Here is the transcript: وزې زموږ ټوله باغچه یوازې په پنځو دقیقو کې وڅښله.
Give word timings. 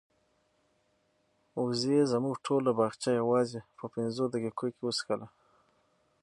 وزې 1.65 1.99
زموږ 2.11 2.35
ټوله 2.45 2.71
باغچه 2.79 3.09
یوازې 3.19 3.59
په 3.77 3.85
پنځو 3.95 4.23
دقیقو 4.33 4.67
کې 4.75 4.81
وڅښله. 4.85 5.27